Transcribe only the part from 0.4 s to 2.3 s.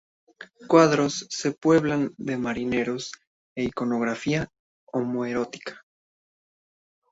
Sus cuadros se pueblan